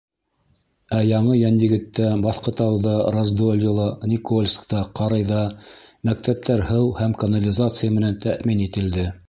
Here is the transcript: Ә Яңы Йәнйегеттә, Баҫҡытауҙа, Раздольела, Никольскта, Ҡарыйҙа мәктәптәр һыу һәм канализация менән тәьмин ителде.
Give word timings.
Ә 0.99 1.01
Яңы 1.07 1.35
Йәнйегеттә, 1.39 2.07
Баҫҡытауҙа, 2.23 2.95
Раздольела, 3.17 3.85
Никольскта, 4.13 4.81
Ҡарыйҙа 5.03 5.45
мәктәптәр 6.11 6.67
һыу 6.73 6.91
һәм 7.03 7.17
канализация 7.25 7.95
менән 8.01 8.21
тәьмин 8.27 8.69
ителде. 8.71 9.11